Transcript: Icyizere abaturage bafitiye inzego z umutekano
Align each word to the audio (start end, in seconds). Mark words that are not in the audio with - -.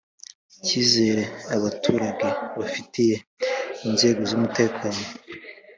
Icyizere 0.59 1.23
abaturage 1.55 2.27
bafitiye 2.59 3.15
inzego 3.87 4.21
z 4.29 4.31
umutekano 4.37 5.01